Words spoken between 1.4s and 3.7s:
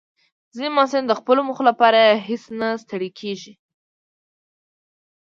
موخو لپاره هیڅ نه ستړي کېږي.